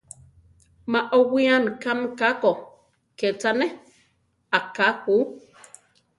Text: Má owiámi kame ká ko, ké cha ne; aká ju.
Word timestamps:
Má 0.91 0.99
owiámi 1.19 1.71
kame 1.83 2.07
ká 2.19 2.29
ko, 2.41 2.51
ké 3.17 3.27
cha 3.41 3.51
ne; 3.59 3.67
aká 4.57 4.87
ju. 5.03 5.17